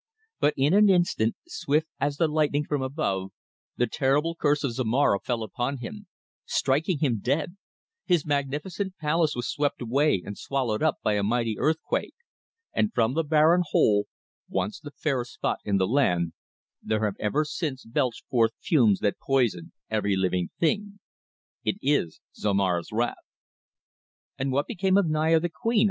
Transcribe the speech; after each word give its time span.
But 0.39 0.55
in 0.57 0.73
an 0.73 0.89
instant, 0.89 1.35
swift 1.47 1.87
as 1.99 2.17
the 2.17 2.27
lightning 2.27 2.65
from 2.65 2.81
above, 2.81 3.29
the 3.77 3.85
terrible 3.85 4.33
curse 4.33 4.63
of 4.63 4.71
Zomara 4.73 5.19
fell 5.19 5.43
upon 5.43 5.77
him, 5.77 6.07
striking 6.43 6.97
him 6.97 7.19
dead, 7.19 7.55
his 8.03 8.25
magnificent 8.25 8.97
palace 8.97 9.35
was 9.35 9.47
swept 9.47 9.79
away 9.79 10.23
and 10.25 10.35
swallowed 10.39 10.81
up 10.81 10.95
by 11.03 11.13
a 11.13 11.21
mighty 11.21 11.55
earthquake, 11.59 12.15
and 12.73 12.91
from 12.95 13.13
the 13.13 13.21
barren 13.23 13.61
hole, 13.63 14.07
once 14.49 14.79
the 14.79 14.89
fairest 14.89 15.33
spot 15.33 15.59
in 15.65 15.77
the 15.77 15.85
land, 15.85 16.33
there 16.81 17.05
have 17.05 17.13
ever 17.19 17.45
since 17.45 17.85
belched 17.85 18.25
forth 18.27 18.53
fumes 18.59 19.01
that 19.01 19.19
poison 19.19 19.71
every 19.87 20.15
living 20.15 20.49
thing. 20.59 20.97
It 21.63 21.75
is 21.79 22.19
Zomara's 22.35 22.91
Wrath." 22.91 23.17
"And 24.39 24.51
what 24.51 24.65
became 24.65 24.97
of 24.97 25.05
Naya, 25.07 25.39
the 25.39 25.49
queen?" 25.49 25.79